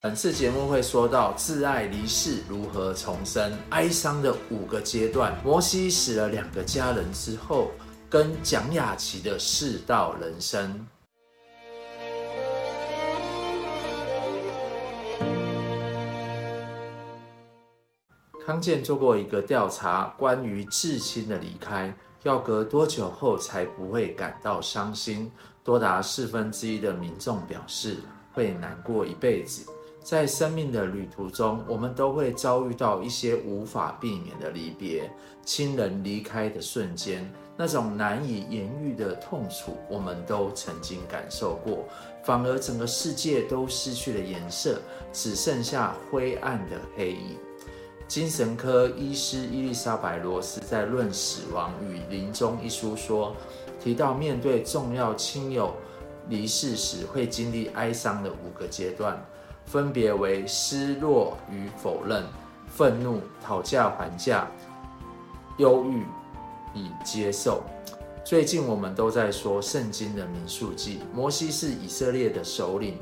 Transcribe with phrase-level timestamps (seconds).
[0.00, 5.36] 本次节目会说到挚爱离世如何重生，哀伤的五个阶段。
[5.42, 7.72] 摩西死了两个家人之后，
[8.08, 10.86] 跟蒋雅淇的世道人生。
[18.46, 21.92] 康健做过一个调查，关于至亲的离开，
[22.22, 25.32] 要隔多久后才不会感到伤心？
[25.64, 27.96] 多达四分之一的民众表示
[28.32, 29.66] 会难过一辈子。
[30.02, 35.10] 在生命的旅途中，我们都会遭遇到一些无法避免的离别，
[35.44, 41.84] 亲人离开的瞬间，那种难以言喻的痛楚，我们都曾经感受过。
[42.24, 44.80] 反而整个世界都失去了颜色，
[45.12, 47.36] 只剩下灰暗的黑影。
[48.06, 53.36] 精神科医师伊丽莎白罗斯在《论死亡与临终》一书说，
[53.78, 55.74] 提到面对重要亲友
[56.30, 59.22] 离世时，会经历哀伤的五个阶段。
[59.68, 62.24] 分别为失落与否认、
[62.66, 64.48] 愤怒、讨价还价、
[65.58, 66.06] 忧郁
[66.74, 67.62] 与接受。
[68.24, 72.96] 最近我们都在说圣经的民数记，摩西是以色列的首领，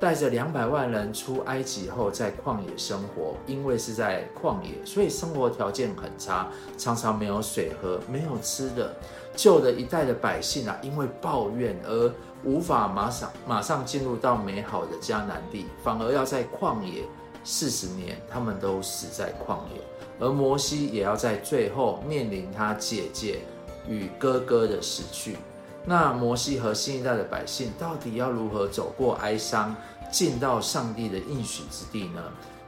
[0.00, 3.36] 带着两百万人出埃及后，在旷野生活。
[3.46, 8.92] 因为是在旷野，所以生活条件很差，常常没有水喝，没有吃的。
[9.36, 12.12] 旧的一代的百姓啊，因为抱怨而
[12.44, 17.04] 无法马上马上进入到美好的迦南地，反而要在旷野
[17.44, 19.80] 四十年，他们都死在旷野。
[20.18, 23.40] 而摩西也要在最后面临他姐姐
[23.88, 25.36] 与哥哥的死去。
[25.84, 29.74] 那摩西和新一代的百姓到底要如何走过哀伤，
[30.10, 32.22] 进到上帝的应许之地呢？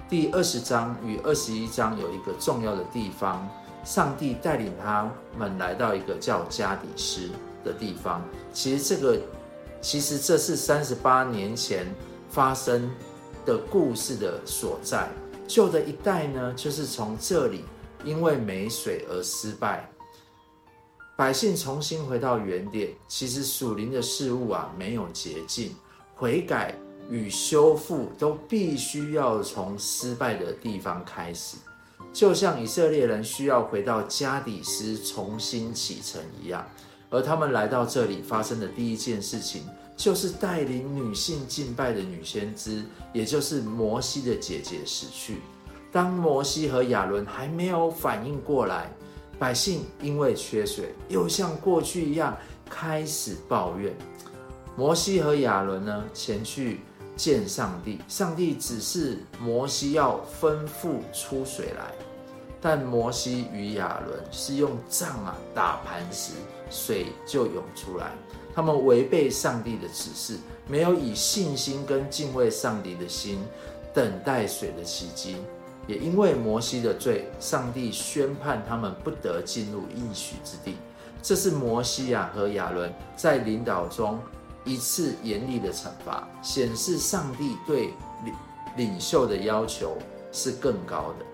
[0.09, 3.49] 第二十章与二十一章有一个重要的地方，
[3.85, 7.29] 上帝带领他们来到一个叫加底斯
[7.65, 8.23] 的地方。
[8.53, 9.21] 其实这个。
[9.85, 11.87] 其实这是三十八年前
[12.31, 12.91] 发生
[13.45, 15.07] 的故事的所在。
[15.47, 17.67] 旧的一代呢，就是从这里
[18.03, 19.87] 因为没水而失败，
[21.19, 22.95] 百姓重新回到原点。
[23.07, 25.77] 其实属灵的事物啊，没有捷径，
[26.15, 26.75] 悔改
[27.11, 31.59] 与修复都必须要从失败的地方开始，
[32.11, 36.67] 就像以色列人需要回到加底斯重新启程一样。
[37.15, 39.63] 而他们来到这里发生的第一件事情，
[39.97, 42.83] 就是带领女性敬拜的女先知，
[43.13, 45.37] 也就是摩西的姐姐死去。
[45.93, 48.91] 当摩西和亚伦还没有反应过来，
[49.39, 52.37] 百姓因为缺水，又像过去一样
[52.69, 53.95] 开始抱怨。
[54.77, 56.81] 摩西和亚伦呢，前去
[57.15, 61.95] 见上帝，上帝指示摩西要吩咐出水来。
[62.61, 66.33] 但摩西与亚伦是用杖啊打磐石，
[66.75, 68.11] 水就涌出来。
[68.53, 70.37] 他们违背上帝的指示，
[70.69, 73.39] 没有以信心跟敬畏上帝的心
[73.93, 75.37] 等待水的奇迹。
[75.87, 80.77] 也因为摩西的罪，上帝宣判他们不得进入应许之地。
[81.23, 84.19] 这是摩西啊和亚伦在领导中
[84.65, 87.91] 一次严厉的惩罚，显示上帝对
[88.25, 88.35] 领
[88.77, 89.97] 领袖的要求
[90.33, 91.34] 是更高的。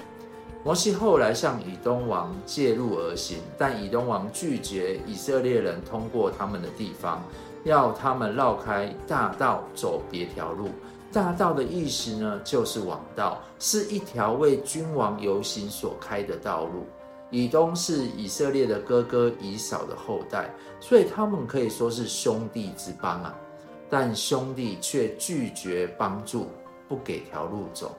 [0.63, 7.23] 摩西后来向以东王介入而行，但以东王拒绝以色列人通过他们的地方，
[7.65, 10.69] 要他们绕开大道走别条路。
[11.11, 16.87] 大道的意思呢，就是王道，是一条为君王游行所开的道路。
[17.31, 23.35] 以东是以色列的哥哥以扫的后代，所以他们可以说是兄弟之邦啊。
[23.89, 26.49] 但兄弟却拒绝帮助，
[26.87, 27.97] 不给条路走。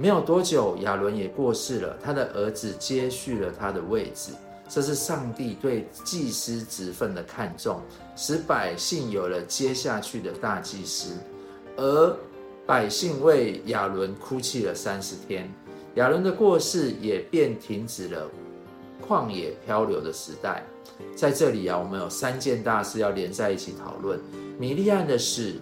[0.00, 4.32] 没有多久，亚伦也过世了，他的儿子接续了他的位置。
[4.66, 7.82] 这是上帝对祭司职分的看重，
[8.16, 11.12] 使百姓有了接下去的大祭司。
[11.76, 12.16] 而
[12.66, 15.52] 百姓为亚伦哭泣了三十天，
[15.96, 18.26] 亚伦的过世也便停止了
[19.06, 20.64] 旷野漂流的时代。
[21.14, 24.18] 在这里啊，我们有三件大事要连在一起讨论：
[24.58, 25.60] 米利暗的事、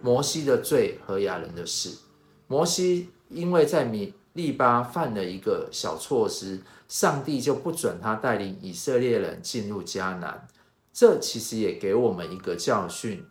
[0.00, 1.90] 摩西的罪和亚伦的事。
[2.46, 3.08] 摩西。
[3.30, 10.46] 因为在米利巴犯了一个小错失，上帝就不准他带领以色列人进入迦南。
[10.92, 13.24] 这其实也给我们一个教训：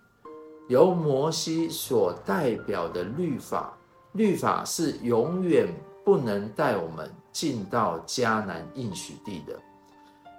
[0.70, 3.78] 由摩西所代表的律法，
[4.14, 5.68] 律法是永远
[6.06, 9.60] 不能带我们进到迦南应许地的。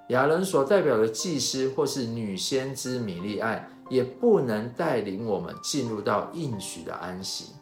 [0.09, 7.53] 亚伦所代表的祭司或是女先知米利暗，也不能带领我们进入到应许的安息。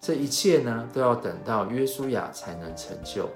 [0.00, 3.28] 这一切呢，都要等到约书亚才能成就。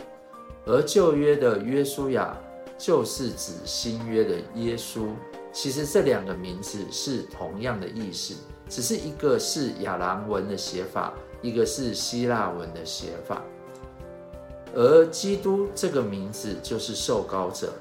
[0.64, 2.34] 而旧约的约书亚，
[2.78, 5.08] 就是指新约的耶稣。
[5.52, 8.34] 其实这两个名字是同样的意思，
[8.66, 11.12] 只是一个是亚兰文的写法，
[11.42, 13.42] 一个是希腊文的写法。
[14.74, 17.72] 而基督这个名字就是受膏者。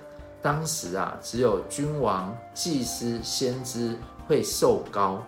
[0.41, 3.97] 当时啊，只有君王、祭司、先知
[4.27, 5.23] 会受膏，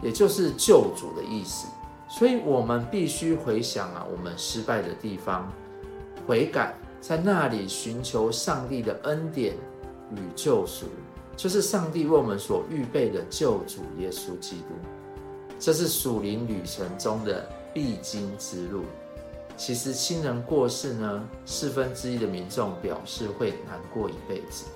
[0.00, 1.66] 也就是救主的意思。
[2.16, 5.52] 所以，我们必须回想啊，我们失败的地方，
[6.28, 9.56] 悔改，在那里寻求上帝的恩典
[10.12, 10.86] 与救赎，
[11.36, 14.76] 就是上帝为我们所预备的救主耶稣基督。
[15.58, 18.84] 这是属灵旅程中的必经之路。
[19.56, 24.66] 其实亲人过世呢，四分之一的民众表示会难过一辈子。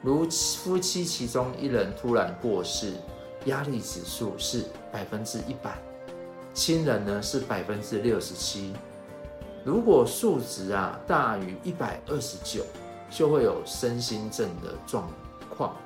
[0.00, 0.26] 如
[0.64, 2.94] 夫妻其中一人突然过世，
[3.44, 5.76] 压力指数是百分之一百，
[6.54, 8.72] 亲人呢是百分之六十七。
[9.64, 12.64] 如果数值啊大于一百二十九，
[13.10, 15.08] 就会有身心症的状
[15.56, 15.76] 况。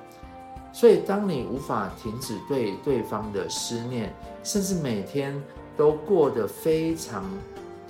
[0.73, 5.41] 所以，当你无法停止对对方的思念，甚至每天
[5.75, 7.25] 都过得非常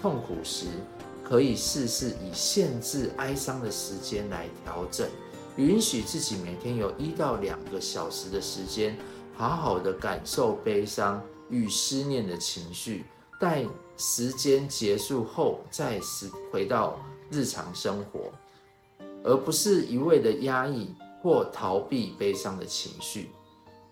[0.01, 0.67] 痛苦时，
[1.23, 5.05] 可以试试以限制哀伤的时间来调整，
[5.57, 8.97] 允许自己每天有一到两个小时的时间，
[9.35, 13.05] 好好的感受悲伤与思念的情绪，
[13.39, 13.65] 待
[13.97, 16.99] 时间结束后再次回到
[17.31, 18.31] 日常生活，
[19.23, 23.29] 而不是一味的压抑或逃避悲伤的情绪。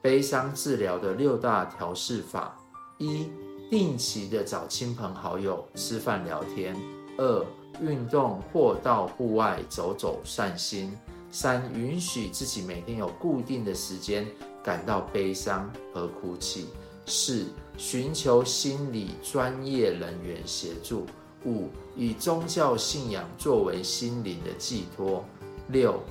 [0.01, 2.57] 悲伤治疗的六大调试法：
[2.97, 3.29] 一。
[3.67, 6.77] 定期的找亲朋好友吃饭聊天。
[7.17, 7.45] 二、
[7.81, 10.95] 运动或到户外走走散心。
[11.31, 14.27] 三、允许自己每天有固定的时间
[14.63, 16.67] 感到悲伤和哭泣。
[17.05, 17.45] 四、
[17.77, 21.05] 寻求心理专业人员协助。
[21.45, 25.23] 五、以宗教信仰作为心灵的寄托。
[25.67, 26.01] 六、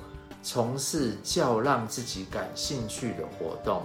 [0.41, 3.83] 从事较让自己感兴趣的活动。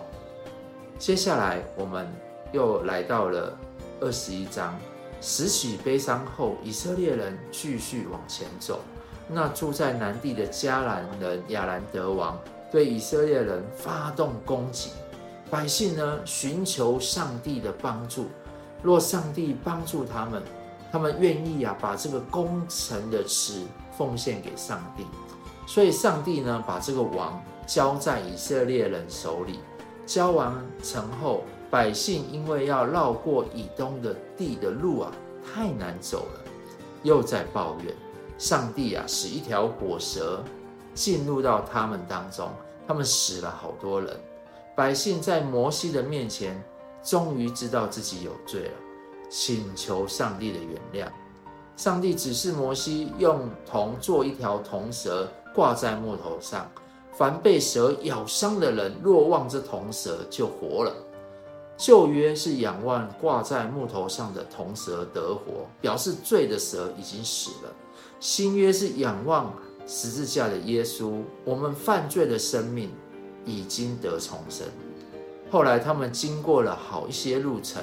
[0.98, 2.06] 接下来我们。
[2.52, 3.56] 又来到了
[4.00, 4.76] 二十一章，
[5.20, 8.80] 拾起悲伤后，以色列人继续往前走。
[9.28, 12.36] 那住在南地的迦南人亚兰德王
[12.72, 14.90] 对以色列人发动攻击，
[15.50, 18.26] 百姓呢寻求上帝的帮助。
[18.82, 20.42] 若上帝帮助他们，
[20.90, 23.64] 他们愿意啊把这个攻城的池
[23.98, 25.04] 奉献给上帝。
[25.66, 29.60] 所以上帝呢把这个王交在以色列人手里。
[30.06, 31.42] 交完城后。
[31.70, 36.40] 百姓因为要绕过以东的地的路啊，太难走了，
[37.04, 37.94] 又在抱怨。
[38.38, 40.42] 上帝啊，使一条火蛇
[40.94, 42.50] 进入到他们当中，
[42.88, 44.18] 他们死了好多人。
[44.80, 46.58] 百姓在摩西的面前，
[47.04, 48.70] 终于知道自己有罪了，
[49.28, 51.12] 请求上帝的原谅。
[51.76, 56.66] 上帝指示摩西用铜做一条铜蛇，挂在木头上。
[57.12, 60.94] 凡被蛇咬伤的人，若望这铜蛇，就活了。
[61.76, 67.70] 旧约是仰望挂在木头上的铜蛇得活，表示罪的蛇已经死了。
[68.18, 69.54] 新约是仰望
[69.86, 72.90] 十字架的耶稣，我们犯罪的生命
[73.44, 74.66] 已经得重生。
[75.50, 77.82] 后来他们经过了好一些路程，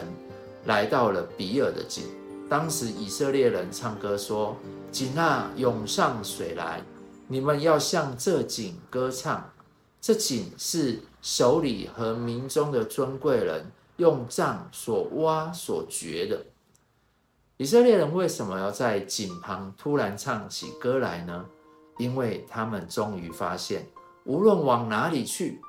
[0.66, 2.04] 来到了比尔的井。
[2.50, 4.56] 当时以色列人唱歌说
[4.92, 6.82] ：“井啊，涌上水来！
[7.28, 9.52] 你们要向这井歌唱。
[10.00, 13.66] 这井是首领和民中的尊贵人。”
[13.98, 16.46] 用杖所挖所掘的。
[17.58, 21.48] 以色列人为什么要在井旁突然唱起歌来呢？
[21.98, 23.88] 因为他们终于发现，
[24.28, 25.62] 无论往哪里去，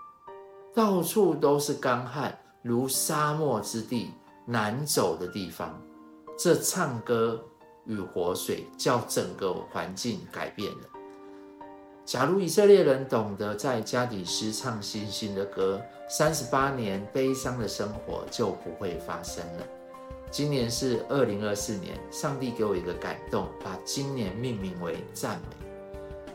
[0.75, 4.11] 到处都是干旱，如沙漠之地，
[4.45, 5.81] 难走的地方。
[6.37, 7.41] 这唱歌
[7.85, 10.89] 与活水，叫整个环境改变了。
[12.05, 19.63] 假如以色列人懂得在加低斯唱新兴的歌，三十八年悲伤的生活就不会发生了。
[20.33, 25.67] 今年是二零二四年，上帝给我一个感动，把今年命名为赞美，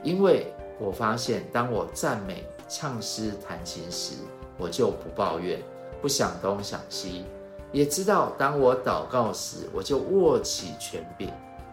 [0.03, 0.53] 因为
[0.83, 4.15] 我发现当我赞美、唱诗、弹琴时，
[4.57, 5.57] 我就不抱怨，
[6.01, 7.23] 不想东想西，
[7.71, 11.29] 也知道当我祷告时，我就握起权柄；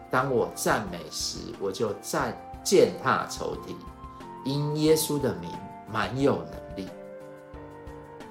[0.09, 3.75] 当我赞美时，我就站践踏仇敌。
[4.45, 5.51] 因耶稣的名，
[5.91, 6.87] 满有能力。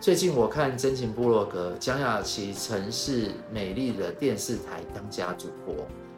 [0.01, 5.75] 最近我看真情部落格，蒋雅琪曾是美丽的电视台当家主播，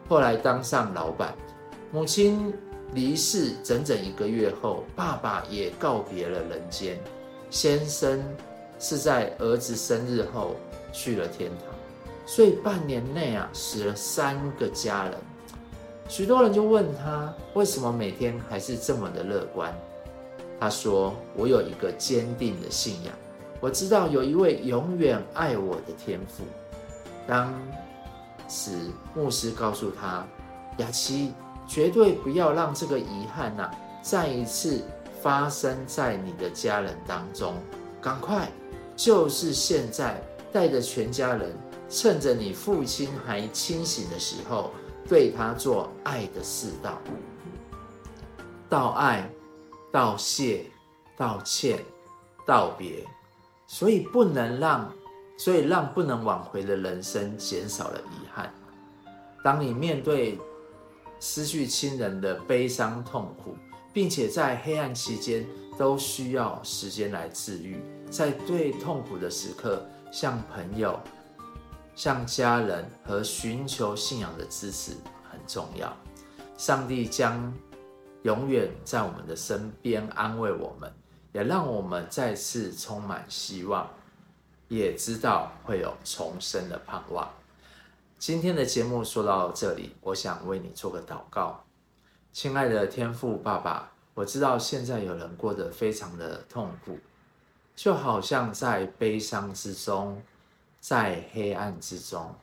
[0.07, 1.35] 后来当上老板。
[1.91, 2.51] 母亲
[2.93, 6.99] 离世整整一个月后，爸爸也告别了人间。
[7.49, 8.23] 先生
[8.79, 10.55] 是在儿子生日后
[10.91, 11.67] 去了天堂，
[12.25, 15.13] 所以半年内啊，死了三个家人。
[16.09, 19.73] 许多人就问他为什么每天还是这么的乐观？
[20.59, 23.13] 他说：“我有一个坚定的信仰，
[23.59, 26.43] 我知道有一位永远爱我的天父。
[27.27, 27.53] 当
[28.47, 28.71] 时
[29.13, 30.25] 牧师告诉他
[30.79, 31.33] ：“雅琪，
[31.67, 34.81] 绝对不要让这个遗憾呐、啊，再一次
[35.21, 37.55] 发生在你的家人当中。
[38.01, 38.51] 赶快，
[38.95, 41.55] 就是现在，带着全家人，
[41.89, 44.71] 趁着你父亲还清醒的时候，
[45.07, 46.99] 对他做爱的四道：
[48.69, 49.29] 道爱、
[49.91, 50.65] 道谢、
[51.17, 51.79] 道歉、
[52.45, 53.05] 道别。
[53.67, 54.91] 所以不能让。”
[55.35, 58.53] 所以，让不能挽回的人生减少了遗憾。
[59.43, 60.39] 当你面对
[61.19, 63.55] 失去亲人的悲伤痛苦，
[63.93, 65.45] 并且在黑暗期间
[65.77, 70.99] 都需要时间来治愈，在最痛苦的时刻，向朋友、
[71.95, 74.91] 向家人和寻求信仰的支持
[75.29, 75.95] 很重要。
[76.57, 77.53] 上帝将
[78.23, 80.91] 永远在我们的身边安慰我们，
[81.31, 83.89] 也让我们再次充满希望。
[84.69, 87.29] 也知道会有重生的盼望。
[88.25, 91.61] 今天的节目说到这里，我想为你做个祷告。
[92.31, 96.97] 亲爱的天父爸爸，我知道现在有人过得非常的痛苦，
[97.75, 100.23] 就好像在悲伤之中，
[100.79, 102.33] 在黑暗之中，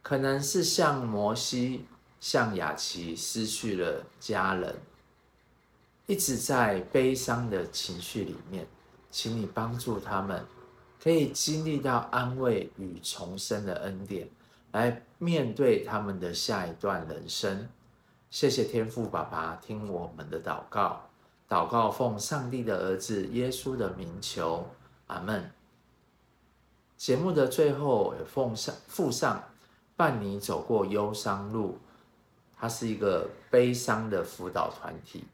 [0.00, 1.84] 可能是像摩西、
[2.20, 4.76] 像雅琪失去了家人，
[6.06, 8.64] 一直在悲伤的情绪里面，
[9.10, 10.46] 请你帮助他们。
[11.02, 14.28] 可以经历到安慰与重生的恩典，
[14.70, 17.68] 来面对他们的下一段人生。
[18.30, 21.08] 谢谢天父爸爸听我们的祷告，
[21.48, 24.66] 祷告奉上帝的儿子耶稣的名求，
[25.06, 25.50] 阿门。
[26.96, 29.44] 节目的最后也奉上附上
[29.96, 31.78] 伴你走过忧伤路，
[32.58, 35.24] 它是一个悲伤的辅导团体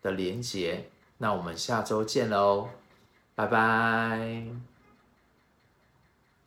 [0.00, 0.88] 的连结。
[1.18, 2.68] 那我们下周见喽，
[3.34, 4.69] 拜拜。